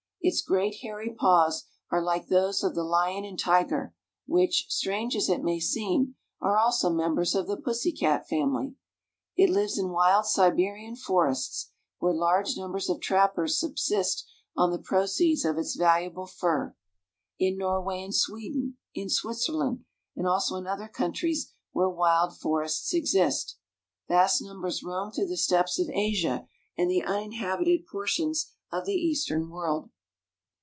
[0.23, 3.91] Its great hairy paws are like those of the lion and tiger,
[4.27, 8.75] which, strange as it may seem, are also members of the pussy cat family.
[9.35, 15.43] It lives in wild Siberian forests (where large numbers of trappers subsist on the proceeds
[15.43, 16.75] of its valuable fur),
[17.39, 23.57] in Norway and Sweden, in Switzerland, and also in other countries where wild forests exist.
[24.07, 26.47] Vast numbers roam through the steppes of Asia
[26.77, 29.89] and the uninhabited portions of the Eastern world.